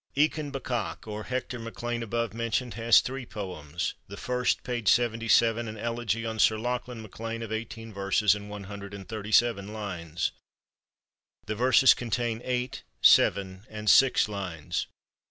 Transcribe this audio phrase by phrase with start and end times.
[0.17, 4.81] Eachunn Bacach, or Hector MacLean, above mentioned, has three poems: The first (p.
[4.83, 9.31] 77), an elegy on Sir Lachlan MacLean, of eighteen verses and one hundred and thirty
[9.31, 10.31] seven lines.
[11.45, 14.87] The verses contain eight, seven, and six lines.